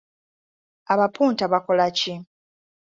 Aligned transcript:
Abapunta 0.91 1.43
bakola 1.53 1.87
ki? 1.97 2.13